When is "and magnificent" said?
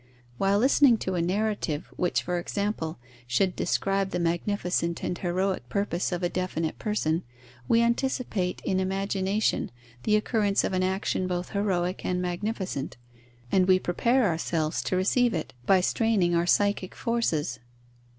12.03-12.97